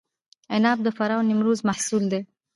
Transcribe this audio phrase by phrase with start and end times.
[0.55, 2.21] عناب د فراه او نیمروز محصول دی.